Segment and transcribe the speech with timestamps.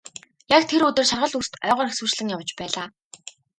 [0.57, 2.87] Яг тэр өдөр шаргал үст ойгоор хэсүүчлэн явж байлаа.